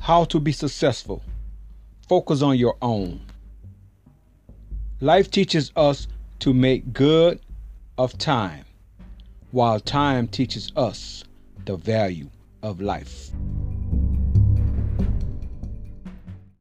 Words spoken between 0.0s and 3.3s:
How to be successful. Focus on your own.